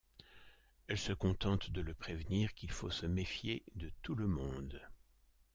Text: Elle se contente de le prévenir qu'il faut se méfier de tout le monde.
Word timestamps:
Elle 0.87 0.97
se 0.97 1.13
contente 1.13 1.69
de 1.69 1.79
le 1.79 1.93
prévenir 1.93 2.55
qu'il 2.55 2.71
faut 2.71 2.89
se 2.89 3.05
méfier 3.05 3.63
de 3.75 3.91
tout 4.01 4.15
le 4.15 4.25
monde. 4.25 4.81